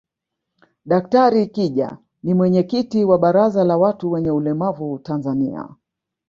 Daktari 0.85 1.47
kija 1.49 1.95
ni 2.23 2.33
mwenyekiti 2.33 3.03
wa 3.05 3.19
baraza 3.19 3.63
la 3.63 3.77
watu 3.77 4.11
wenye 4.11 4.31
ulemavu 4.31 4.99
Tanzania 4.99 5.69